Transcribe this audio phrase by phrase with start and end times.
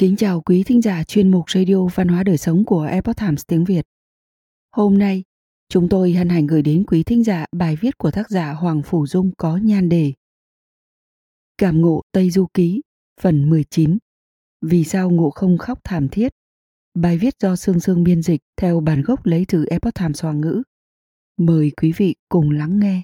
[0.00, 3.42] Kính chào quý thính giả chuyên mục Radio Văn hóa Đời Sống của Epoch Times
[3.46, 3.86] tiếng Việt.
[4.72, 5.24] Hôm nay,
[5.68, 8.82] chúng tôi hân hạnh gửi đến quý thính giả bài viết của tác giả Hoàng
[8.82, 10.12] Phủ Dung có nhan đề
[11.58, 12.80] Cảm ngộ Tây Du Ký,
[13.20, 13.98] phần 19
[14.62, 16.32] Vì sao ngộ không khóc thảm thiết?
[16.94, 20.32] Bài viết do Sương Sương biên dịch theo bản gốc lấy từ Epoch Times Hoa
[20.32, 20.62] ngữ.
[21.36, 23.02] Mời quý vị cùng lắng nghe.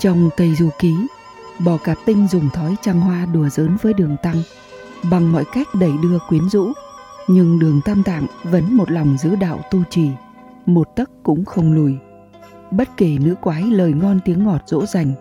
[0.00, 0.94] Trong Tây Du Ký,
[1.58, 4.42] Bò cạp tinh dùng thói trăng hoa đùa giỡn với đường tăng,
[5.10, 6.72] bằng mọi cách đẩy đưa quyến rũ,
[7.28, 10.10] nhưng đường tam tạng vẫn một lòng giữ đạo tu trì,
[10.66, 11.96] một tấc cũng không lùi.
[12.70, 15.12] Bất kể nữ quái lời ngon tiếng ngọt dỗ dành,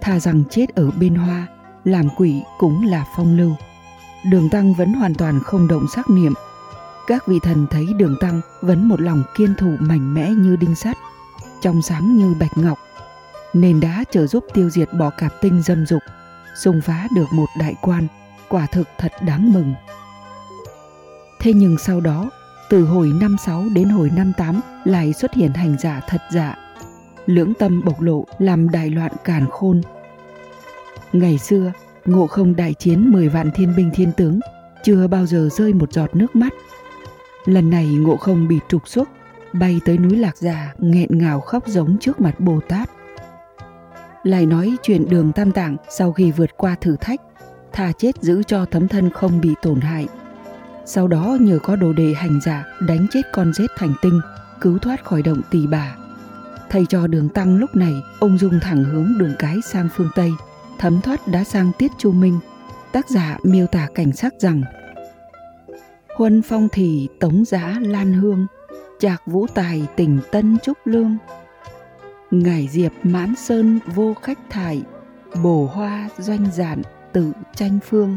[0.00, 1.46] thà rằng chết ở bên hoa,
[1.84, 3.52] làm quỷ cũng là phong lưu.
[4.30, 6.32] Đường tăng vẫn hoàn toàn không động sắc niệm.
[7.06, 10.74] Các vị thần thấy đường tăng vẫn một lòng kiên thủ mạnh mẽ như đinh
[10.74, 10.96] sắt,
[11.60, 12.78] trong sáng như bạch ngọc,
[13.52, 16.02] nên đã trợ giúp tiêu diệt bọ cạp tinh dâm dục,
[16.56, 18.06] xung phá được một đại quan,
[18.48, 19.74] quả thực thật đáng mừng.
[21.40, 22.30] Thế nhưng sau đó,
[22.70, 26.56] từ hồi năm sáu đến hồi năm tám lại xuất hiện hành giả thật giả.
[27.26, 29.80] Lưỡng tâm bộc lộ làm đại loạn càn khôn.
[31.12, 31.72] Ngày xưa,
[32.04, 34.40] ngộ không đại chiến 10 vạn thiên binh thiên tướng,
[34.84, 36.52] chưa bao giờ rơi một giọt nước mắt.
[37.44, 39.08] Lần này ngộ không bị trục xuất,
[39.52, 42.90] bay tới núi Lạc Già nghẹn ngào khóc giống trước mặt Bồ Tát
[44.22, 47.20] lại nói chuyện đường tam tạng sau khi vượt qua thử thách,
[47.72, 50.08] thà chết giữ cho thấm thân không bị tổn hại.
[50.86, 54.20] Sau đó nhờ có đồ đề hành giả đánh chết con rết thành tinh,
[54.60, 55.96] cứu thoát khỏi động tỳ bà.
[56.70, 60.30] Thầy cho đường tăng lúc này, ông dung thẳng hướng đường cái sang phương Tây,
[60.78, 62.40] thấm thoát đã sang tiết chu minh.
[62.92, 64.62] Tác giả miêu tả cảnh sắc rằng
[66.16, 68.46] Huân phong thì tống giá lan hương,
[69.00, 71.16] chạc vũ tài tình tân trúc lương,
[72.30, 74.82] Ngải diệp mãn sơn vô khách thải,
[75.42, 76.82] bổ hoa doanh giản
[77.12, 78.16] tự tranh phương.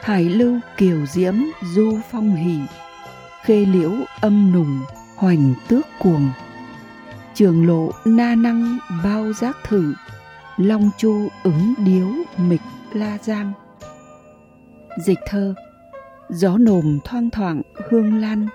[0.00, 1.34] Hải lưu kiều diễm
[1.74, 2.58] du phong hỷ,
[3.44, 4.80] khê liễu âm nùng
[5.16, 6.30] hoành tước cuồng.
[7.34, 9.94] Trường lộ na năng bao giác thử,
[10.56, 12.62] long chu ứng điếu mịch
[12.92, 13.52] la giang.
[15.04, 15.54] Dịch thơ
[16.28, 18.46] Gió nồm thoang thoảng hương lan,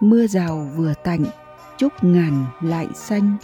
[0.00, 1.24] mưa rào vừa tạnh,
[1.76, 3.36] trúc ngàn lại xanh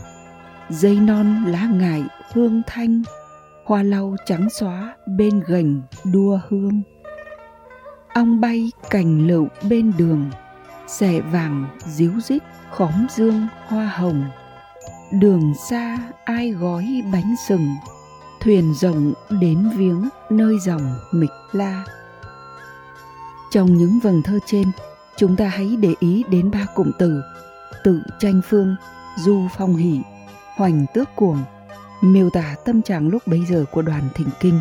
[0.71, 3.03] dây non lá ngải hương thanh,
[3.65, 6.83] hoa lau trắng xóa bên gành đua hương.
[8.15, 10.31] Ong bay cành lựu bên đường,
[10.87, 14.25] xẻ vàng díu dít khóm dương hoa hồng.
[15.13, 17.69] Đường xa ai gói bánh sừng,
[18.41, 21.85] thuyền rồng đến viếng nơi dòng mịch la.
[23.51, 24.67] Trong những vần thơ trên,
[25.17, 27.23] chúng ta hãy để ý đến ba cụm từ,
[27.85, 28.77] tự tranh phương,
[29.17, 30.01] du phong hỷ
[30.57, 31.39] hoành tước cuồng,
[32.01, 34.61] miêu tả tâm trạng lúc bấy giờ của đoàn thỉnh kinh.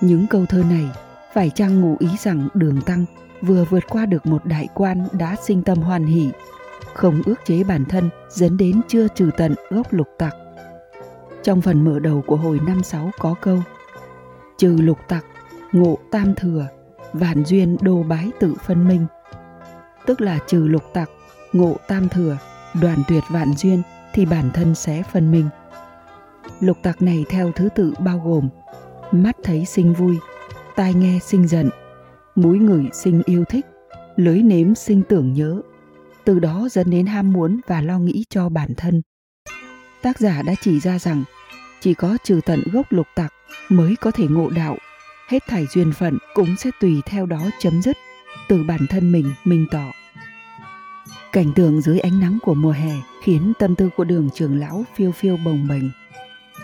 [0.00, 0.88] Những câu thơ này
[1.34, 3.04] phải chăng ngụ ý rằng đường tăng
[3.42, 6.30] vừa vượt qua được một đại quan đã sinh tâm hoan hỷ,
[6.94, 10.34] không ước chế bản thân dẫn đến chưa trừ tận gốc lục tặc?
[11.42, 13.62] Trong phần mở đầu của hồi năm sáu có câu,
[14.58, 15.24] trừ lục tặc,
[15.72, 16.66] ngộ tam thừa,
[17.12, 19.06] vạn duyên đô bái tự phân minh.
[20.06, 21.10] Tức là trừ lục tặc,
[21.52, 22.38] ngộ tam thừa,
[22.80, 23.82] đoàn tuyệt vạn duyên
[24.14, 25.48] thì bản thân sẽ phân minh.
[26.60, 28.48] Lục tặc này theo thứ tự bao gồm
[29.12, 30.18] mắt thấy sinh vui,
[30.76, 31.70] tai nghe sinh giận,
[32.34, 33.66] mũi ngửi sinh yêu thích,
[34.16, 35.60] lưới nếm sinh tưởng nhớ,
[36.24, 39.02] từ đó dẫn đến ham muốn và lo nghĩ cho bản thân.
[40.02, 41.24] Tác giả đã chỉ ra rằng
[41.80, 43.32] chỉ có trừ tận gốc lục tặc
[43.68, 44.76] mới có thể ngộ đạo,
[45.28, 47.96] hết thảy duyên phận cũng sẽ tùy theo đó chấm dứt,
[48.48, 49.90] từ bản thân mình minh tỏ.
[51.32, 54.84] Cảnh tượng dưới ánh nắng của mùa hè khiến tâm tư của đường trưởng lão
[54.94, 55.90] phiêu phiêu bồng bềnh.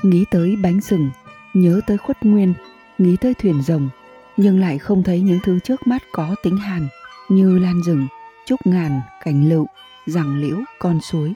[0.02, 1.10] Nghĩ tới bánh sừng,
[1.54, 2.54] nhớ tới khuất nguyên,
[2.98, 3.88] nghĩ tới thuyền rồng,
[4.36, 6.88] nhưng lại không thấy những thứ trước mắt có tính hàn
[7.28, 8.06] như lan rừng,
[8.46, 9.66] trúc ngàn, cành lựu,
[10.06, 11.34] rằng liễu, con suối.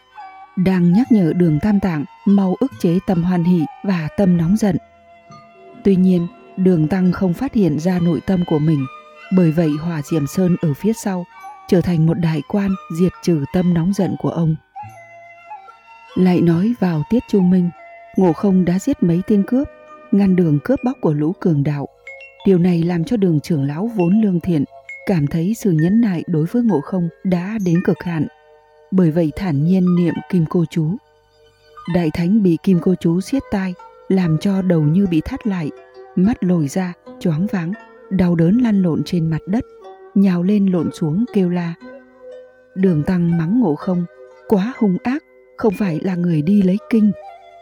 [0.56, 4.56] Đang nhắc nhở đường tam tạng mau ức chế tâm hoan hỷ và tâm nóng
[4.56, 4.76] giận.
[5.84, 6.26] Tuy nhiên,
[6.56, 8.86] đường tăng không phát hiện ra nội tâm của mình,
[9.36, 11.26] bởi vậy hỏa diệm sơn ở phía sau
[11.70, 12.70] trở thành một đại quan
[13.00, 14.56] diệt trừ tâm nóng giận của ông.
[16.14, 17.70] Lại nói vào tiết trung minh,
[18.16, 19.68] Ngộ Không đã giết mấy tên cướp,
[20.12, 21.88] ngăn đường cướp bóc của lũ cường đạo.
[22.46, 24.64] Điều này làm cho đường trưởng lão vốn lương thiện
[25.06, 28.26] cảm thấy sự nhẫn nại đối với Ngộ Không đã đến cực hạn.
[28.90, 30.96] Bởi vậy thản nhiên niệm kim cô chú.
[31.94, 33.74] Đại thánh bị kim cô chú siết tai,
[34.08, 35.70] làm cho đầu như bị thắt lại,
[36.16, 37.72] mắt lồi ra, choáng váng,
[38.10, 39.64] đau đớn lăn lộn trên mặt đất
[40.15, 41.74] nhào lên lộn xuống kêu la.
[42.74, 44.04] Đường tăng mắng ngộ không,
[44.48, 45.24] quá hung ác,
[45.57, 47.12] không phải là người đi lấy kinh,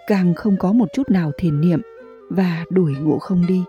[0.06, 1.81] càng không có một chút nào thiền niệm
[2.31, 3.65] và đuổi ngộ không đi.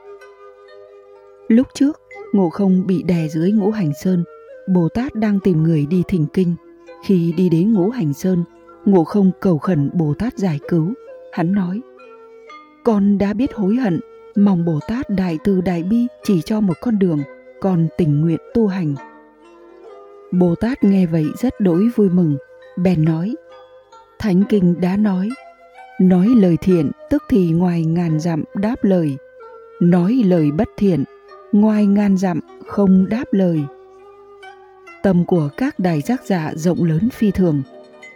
[1.48, 2.02] Lúc trước,
[2.34, 4.24] Ngộ Không bị đè dưới ngũ hành sơn,
[4.68, 6.56] Bồ Tát đang tìm người đi thỉnh kinh.
[7.06, 8.44] Khi đi đến ngũ hành sơn,
[8.86, 10.94] Ngộ Không cầu khẩn Bồ Tát giải cứu.
[11.32, 11.82] Hắn nói,
[12.84, 14.00] con đã biết hối hận,
[14.36, 17.20] mong Bồ Tát Đại Từ Đại Bi chỉ cho một con đường,
[17.62, 18.96] con tình nguyện tu hành.
[20.32, 22.38] Bồ Tát nghe vậy rất đỗi vui mừng,
[22.78, 23.36] bèn nói,
[24.20, 25.30] Thánh Kinh đã nói,
[26.02, 29.18] nói lời thiện tức thì ngoài ngàn dặm đáp lời,
[29.82, 31.04] nói lời bất thiện,
[31.52, 33.64] ngoài ngàn dặm không đáp lời.
[35.04, 37.62] Tâm của các đại giác giả rộng lớn phi thường,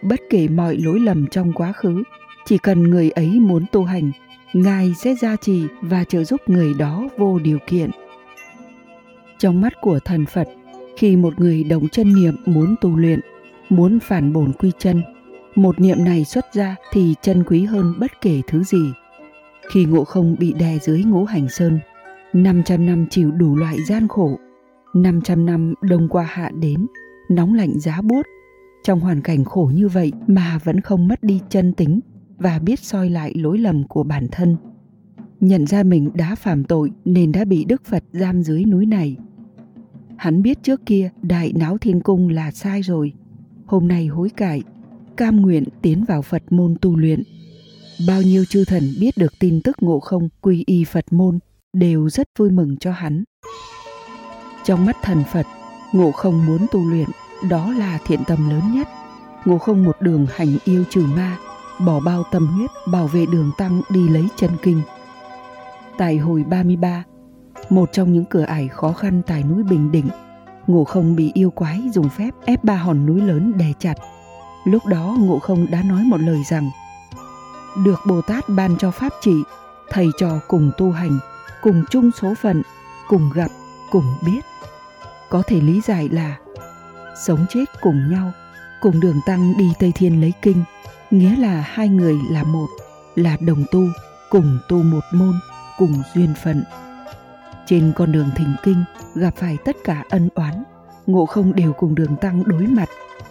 [0.01, 2.03] bất kể mọi lỗi lầm trong quá khứ,
[2.45, 4.11] chỉ cần người ấy muốn tu hành,
[4.53, 7.89] Ngài sẽ gia trì và trợ giúp người đó vô điều kiện.
[9.43, 10.47] Trong mắt của thần Phật,
[10.97, 13.19] khi một người đồng chân niệm muốn tu luyện,
[13.69, 15.01] muốn phản bổn quy chân,
[15.55, 18.91] một niệm này xuất ra thì chân quý hơn bất kể thứ gì.
[19.71, 21.79] Khi ngộ không bị đè dưới ngũ hành sơn,
[22.33, 24.39] 500 năm chịu đủ loại gian khổ,
[24.93, 26.87] 500 năm đông qua hạ đến,
[27.29, 28.25] nóng lạnh giá buốt.
[28.83, 31.99] Trong hoàn cảnh khổ như vậy mà vẫn không mất đi chân tính
[32.37, 34.57] và biết soi lại lỗi lầm của bản thân.
[35.39, 39.17] Nhận ra mình đã phạm tội nên đã bị Đức Phật giam dưới núi này.
[40.17, 43.13] Hắn biết trước kia đại náo thiên cung là sai rồi.
[43.65, 44.61] Hôm nay hối cải,
[45.17, 47.23] cam nguyện tiến vào Phật môn tu luyện.
[48.07, 51.39] Bao nhiêu chư thần biết được tin tức ngộ không quy y Phật môn
[51.73, 53.23] đều rất vui mừng cho hắn.
[54.63, 55.45] Trong mắt thần Phật,
[55.93, 57.09] ngộ không muốn tu luyện,
[57.49, 58.87] đó là thiện tâm lớn nhất.
[59.45, 61.37] Ngộ không một đường hành yêu trừ ma,
[61.85, 64.81] bỏ bao tâm huyết bảo vệ đường tăng đi lấy chân kinh.
[65.97, 67.03] Tại hồi 33,
[67.75, 70.09] một trong những cửa ải khó khăn tại núi Bình Định,
[70.67, 73.95] Ngộ không bị yêu quái dùng phép ép ba hòn núi lớn đè chặt.
[74.65, 76.69] Lúc đó Ngộ không đã nói một lời rằng
[77.85, 79.35] Được Bồ Tát ban cho pháp trị,
[79.89, 81.19] thầy trò cùng tu hành,
[81.61, 82.61] cùng chung số phận,
[83.07, 83.51] cùng gặp,
[83.91, 84.41] cùng biết.
[85.29, 86.37] Có thể lý giải là
[87.25, 88.31] sống chết cùng nhau,
[88.81, 90.63] cùng đường tăng đi Tây Thiên lấy kinh,
[91.11, 92.67] nghĩa là hai người là một,
[93.15, 93.83] là đồng tu,
[94.29, 95.33] cùng tu một môn,
[95.77, 96.63] cùng duyên phận.
[97.65, 98.83] Trên con đường thỉnh kinh
[99.15, 100.63] gặp phải tất cả ân oán,
[101.05, 102.89] ngộ không đều cùng đường tăng đối mặt,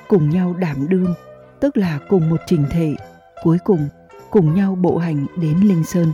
[0.09, 1.15] cùng nhau đảm đương,
[1.61, 2.95] tức là cùng một trình thể,
[3.43, 3.89] cuối cùng
[4.31, 6.13] cùng nhau bộ hành đến Linh Sơn,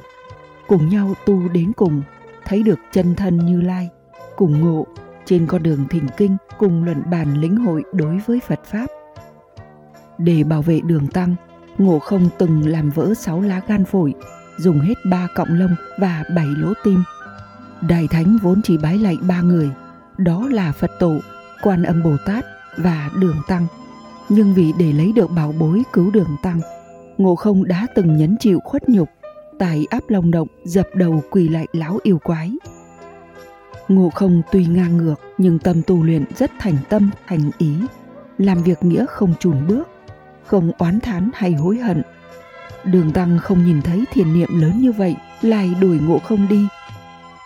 [0.67, 2.03] cùng nhau tu đến cùng,
[2.45, 3.89] thấy được chân thân như lai,
[4.37, 4.87] cùng ngộ
[5.25, 8.87] trên con đường thỉnh kinh cùng luận bàn lĩnh hội đối với Phật Pháp.
[10.19, 11.37] Để bảo vệ đường tăng,
[11.79, 14.15] Ngộ không từng làm vỡ sáu lá gan phổi,
[14.57, 17.05] dùng hết ba cọng lông và bảy lỗ tim.
[17.81, 19.71] Đại Thánh vốn chỉ bái lạy ba người,
[20.17, 21.19] đó là Phật Tổ,
[21.63, 22.45] Quan Âm Bồ Tát
[22.77, 23.67] và Đường Tăng.
[24.29, 26.61] Nhưng vì để lấy được bảo bối cứu Đường Tăng,
[27.19, 29.09] Ngộ không đã từng nhấn chịu khuất nhục,
[29.59, 32.53] tại áp lòng động dập đầu quỳ lại lão yêu quái.
[33.89, 37.75] Ngộ không tuy ngang ngược nhưng tâm tu luyện rất thành tâm, thành ý,
[38.39, 39.89] làm việc nghĩa không chùn bước,
[40.47, 42.03] không oán thán hay hối hận.
[42.85, 46.67] Đường Tăng không nhìn thấy thiền niệm lớn như vậy, lại đuổi ngộ không đi.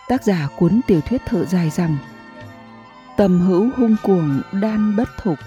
[0.07, 1.97] Tác giả cuốn tiểu thuyết thở dài rằng
[3.17, 5.37] Tầm hữu hung cuồng đan bất thục,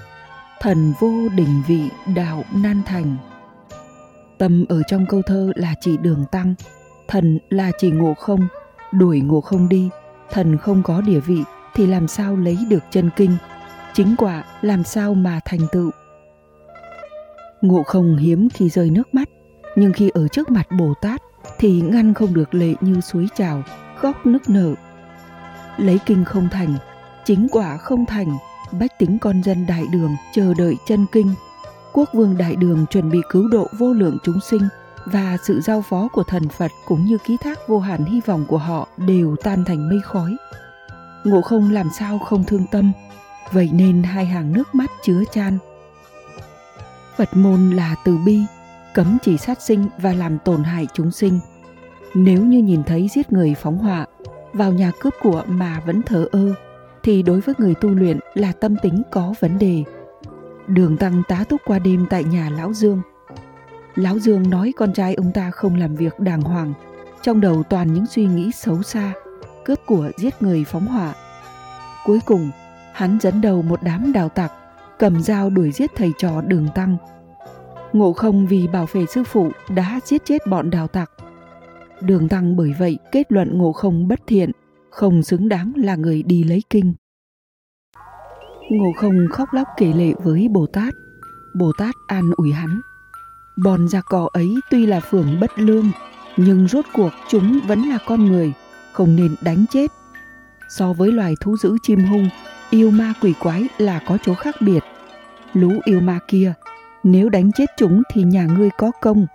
[0.61, 3.17] thần vô đỉnh vị đạo nan thành.
[4.39, 6.55] Tâm ở trong câu thơ là chỉ đường tăng,
[7.09, 8.49] thần là chỉ ngộ không,
[8.93, 9.89] đuổi ngộ không đi,
[10.31, 11.43] thần không có địa vị
[11.75, 13.37] thì làm sao lấy được chân kinh,
[13.95, 15.91] chính quả làm sao mà thành tựu.
[17.61, 19.29] Ngộ không hiếm khi rơi nước mắt,
[19.77, 21.23] nhưng khi ở trước mặt Bồ Tát
[21.59, 23.63] thì ngăn không được lệ như suối trào,
[23.97, 24.75] khóc nức nở.
[25.77, 26.75] Lấy kinh không thành,
[27.25, 28.37] chính quả không thành,
[28.81, 31.35] bách tính con dân đại đường chờ đợi chân kinh.
[31.93, 34.69] Quốc vương đại đường chuẩn bị cứu độ vô lượng chúng sinh
[35.05, 38.45] và sự giao phó của thần Phật cũng như ký thác vô hạn hy vọng
[38.49, 40.37] của họ đều tan thành mây khói.
[41.25, 42.93] Ngộ không làm sao không thương tâm,
[43.53, 45.59] vậy nên hai hàng nước mắt chứa chan
[47.17, 48.41] Phật môn là từ bi,
[48.95, 51.41] cấm chỉ sát sinh và làm tổn hại chúng sinh.
[52.19, 54.07] Nếu như nhìn thấy giết người phóng hỏa,
[54.53, 56.55] vào nhà cướp của mà vẫn thờ ơ,
[57.03, 59.85] thì đối với người tu luyện là tâm tính có vấn đề.
[60.67, 63.03] Đường Tăng tá túc qua đêm tại nhà Lão Dương.
[63.95, 66.73] Lão Dương nói con trai ông ta không làm việc đàng hoàng,
[67.23, 69.13] trong đầu toàn những suy nghĩ xấu xa,
[69.65, 71.15] cướp của giết người phóng hỏa.
[72.05, 72.51] Cuối cùng,
[72.93, 74.53] hắn dẫn đầu một đám đào tặc
[74.99, 76.97] cầm dao đuổi giết thầy trò đường tăng.
[77.93, 81.11] Ngộ không vì bảo vệ sư phụ đã giết chết bọn đào tặc.
[82.01, 84.51] Đường tăng bởi vậy kết luận ngộ không bất thiện,
[84.91, 86.95] không xứng đáng là người đi lấy kinh.
[88.71, 90.95] Ngộ không khóc lóc kể lệ với Bồ Tát.
[91.59, 92.81] Bồ Tát an ủi hắn.
[93.65, 95.91] Bòn giặc cỏ ấy tuy là phường bất lương,
[96.37, 98.53] nhưng rốt cuộc chúng vẫn là con người,
[98.93, 99.91] không nên đánh chết.
[100.69, 102.29] so với loài thú dữ chim hung,
[102.71, 104.85] yêu ma quỷ quái là có chỗ khác biệt.
[105.53, 106.55] Lũ yêu ma kia,
[107.03, 109.27] nếu đánh chết chúng thì nhà ngươi có công,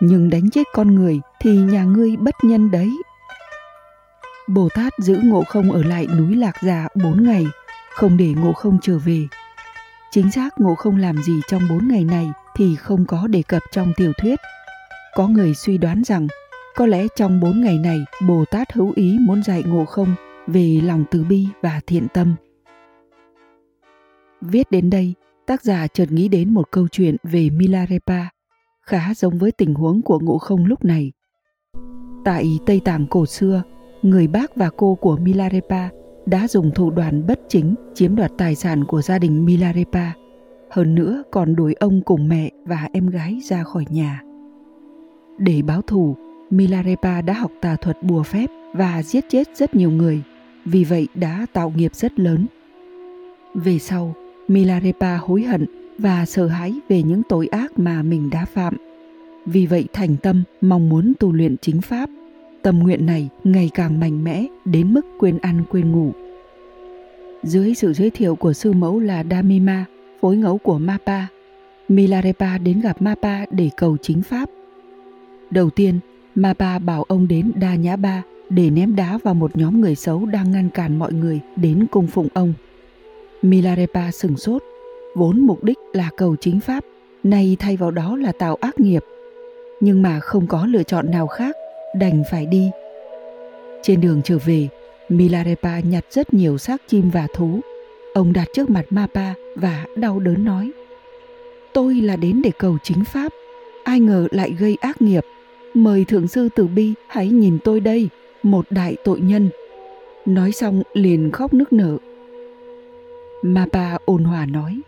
[0.00, 2.90] nhưng đánh chết con người thì nhà ngươi bất nhân đấy.
[4.48, 7.46] Bồ Tát giữ ngộ không ở lại núi Lạc Già bốn ngày,
[7.94, 9.26] không để ngộ không trở về.
[10.10, 13.62] Chính xác ngộ không làm gì trong bốn ngày này thì không có đề cập
[13.72, 14.40] trong tiểu thuyết.
[15.14, 16.26] Có người suy đoán rằng
[16.76, 20.14] có lẽ trong bốn ngày này Bồ Tát hữu ý muốn dạy ngộ không
[20.46, 22.34] về lòng từ bi và thiện tâm.
[24.40, 25.14] Viết đến đây,
[25.46, 28.24] tác giả chợt nghĩ đến một câu chuyện về Milarepa,
[28.86, 31.12] khá giống với tình huống của ngộ không lúc này.
[32.24, 33.62] Tại Tây Tạng cổ xưa,
[34.02, 35.88] người bác và cô của Milarepa
[36.26, 40.12] đã dùng thủ đoạn bất chính chiếm đoạt tài sản của gia đình Milarepa,
[40.70, 44.22] hơn nữa còn đuổi ông cùng mẹ và em gái ra khỏi nhà.
[45.38, 46.16] Để báo thù,
[46.50, 50.22] Milarepa đã học tà thuật bùa phép và giết chết rất nhiều người,
[50.64, 52.46] vì vậy đã tạo nghiệp rất lớn.
[53.54, 54.14] Về sau,
[54.48, 55.66] Milarepa hối hận
[55.98, 58.76] và sợ hãi về những tội ác mà mình đã phạm.
[59.46, 62.10] Vì vậy thành tâm mong muốn tu luyện chính pháp.
[62.62, 66.12] Tâm nguyện này ngày càng mạnh mẽ đến mức quên ăn quên ngủ.
[67.42, 69.84] Dưới sự giới thiệu của sư mẫu là Damima,
[70.20, 71.26] phối ngẫu của Mapa,
[71.88, 74.50] Milarepa đến gặp Mapa để cầu chính pháp.
[75.50, 75.98] Đầu tiên,
[76.34, 80.26] Mapa bảo ông đến Đa Nhã Ba để ném đá vào một nhóm người xấu
[80.26, 82.52] đang ngăn cản mọi người đến cung phụng ông.
[83.42, 84.62] Milarepa sừng sốt,
[85.14, 86.84] vốn mục đích là cầu chính pháp,
[87.22, 89.04] nay thay vào đó là tạo ác nghiệp.
[89.80, 91.56] Nhưng mà không có lựa chọn nào khác,
[91.94, 92.70] đành phải đi.
[93.82, 94.68] Trên đường trở về,
[95.08, 97.60] Milarepa nhặt rất nhiều xác chim và thú.
[98.14, 100.70] Ông đặt trước mặt Mapa và đau đớn nói
[101.72, 103.32] Tôi là đến để cầu chính pháp,
[103.84, 105.24] ai ngờ lại gây ác nghiệp.
[105.74, 108.08] Mời Thượng Sư từ Bi hãy nhìn tôi đây,
[108.42, 109.50] một đại tội nhân.
[110.26, 111.96] Nói xong liền khóc nức nở.
[113.42, 114.80] Mapa ôn hòa nói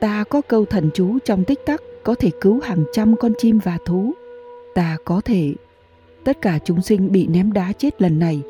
[0.00, 3.58] Ta có câu thần chú trong tích tắc có thể cứu hàng trăm con chim
[3.58, 4.12] và thú.
[4.74, 5.54] Ta có thể.
[6.24, 8.40] Tất cả chúng sinh bị ném đá chết lần này.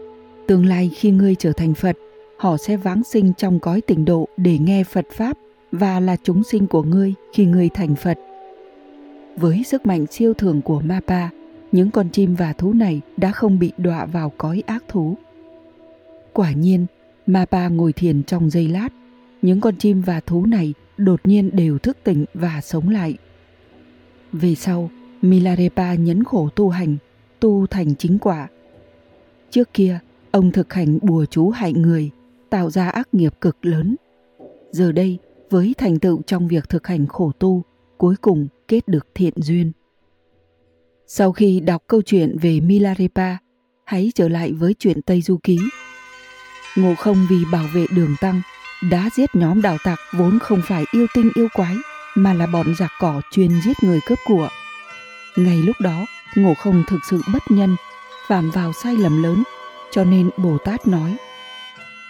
[0.47, 1.97] Tương lai khi ngươi trở thành Phật,
[2.37, 5.39] họ sẽ vãng sinh trong cõi tỉnh độ để nghe Phật Pháp
[5.73, 8.19] và là chúng sinh của ngươi khi ngươi thành Phật.
[9.37, 11.29] Với sức mạnh siêu thường của Mapa,
[11.73, 15.17] những con chim và thú này đã không bị đọa vào cõi ác thú.
[16.33, 16.87] Quả nhiên,
[17.27, 18.89] Mapa ngồi thiền trong giây lát,
[19.43, 23.17] những con chim và thú này đột nhiên đều thức tỉnh và sống lại.
[24.33, 24.91] Về sau,
[25.23, 26.97] Milarepa nhấn khổ tu hành,
[27.41, 28.49] tu thành chính quả.
[29.51, 29.99] Trước kia,
[30.31, 32.11] ông thực hành bùa chú hại người,
[32.51, 33.97] tạo ra ác nghiệp cực lớn.
[34.71, 35.19] Giờ đây,
[35.51, 37.63] với thành tựu trong việc thực hành khổ tu,
[37.99, 39.73] cuối cùng kết được thiện duyên.
[41.07, 43.37] Sau khi đọc câu chuyện về Milarepa,
[43.85, 45.59] hãy trở lại với chuyện Tây Du Ký.
[46.77, 48.43] Ngộ không vì bảo vệ đường tăng
[48.91, 51.77] đã giết nhóm đạo tặc vốn không phải yêu tinh yêu quái
[52.15, 54.49] mà là bọn giặc cỏ chuyên giết người cướp của.
[55.37, 57.77] Ngay lúc đó, Ngộ Không thực sự bất nhân,
[58.29, 59.43] phạm vào sai lầm lớn,
[59.91, 61.17] cho nên Bồ Tát nói: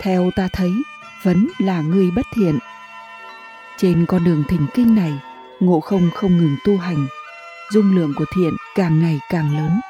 [0.01, 0.73] "Theo ta thấy,
[1.23, 2.59] vẫn là người bất thiện."
[3.77, 5.13] Trên con đường thỉnh kinh này,
[5.61, 7.07] Ngộ Không không ngừng tu hành,
[7.73, 9.81] dung lượng của thiện càng ngày càng lớn,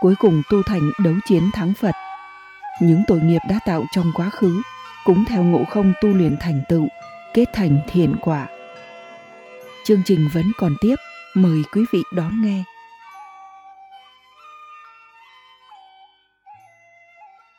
[0.00, 1.94] cuối cùng tu thành đấu chiến thắng Phật.
[2.82, 4.62] Những tội nghiệp đã tạo trong quá khứ
[5.04, 6.88] cũng theo ngộ không tu luyện thành tựu,
[7.34, 8.46] kết thành thiện quả.
[9.90, 10.94] Chương trình vẫn còn tiếp,
[11.34, 12.64] mời quý vị đón nghe.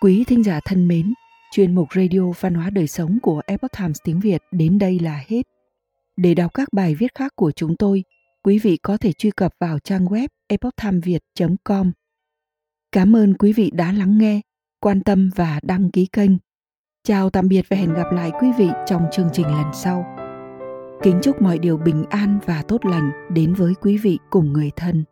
[0.02, 1.14] Quý thính giả thân mến,
[1.52, 5.24] chuyên mục Radio Văn hóa Đời Sống của Epoch Times tiếng Việt đến đây là
[5.28, 5.42] hết.
[6.18, 8.04] Để đọc các bài viết khác của chúng tôi,
[8.44, 11.92] quý vị có thể truy cập vào trang web epochtimesviet.com.
[12.92, 14.42] Cảm ơn quý vị đã lắng nghe,
[14.80, 16.32] quan tâm và đăng ký kênh.
[17.04, 20.21] Chào tạm biệt và hẹn gặp lại quý vị trong chương trình lần sau.
[21.04, 24.72] Kính chúc mọi điều bình an và tốt lành đến với quý vị cùng người
[24.76, 25.04] thân.